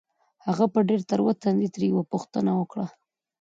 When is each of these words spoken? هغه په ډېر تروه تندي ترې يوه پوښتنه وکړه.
هغه 0.45 0.65
په 0.73 0.79
ډېر 0.87 1.01
تروه 1.09 1.31
تندي 1.41 1.67
ترې 1.73 1.85
يوه 1.91 2.03
پوښتنه 2.13 2.51
وکړه. 2.59 2.85